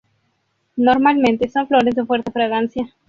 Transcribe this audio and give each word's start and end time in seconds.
Normalmente 0.77 1.47
son 1.47 1.67
flores 1.67 1.93
de 1.93 2.05
fuerte 2.07 2.31
fragancia. 2.31 2.91